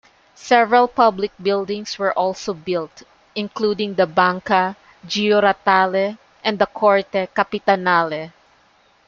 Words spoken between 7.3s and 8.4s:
Capitanale.